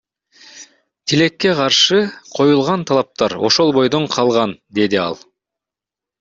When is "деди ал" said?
4.81-5.21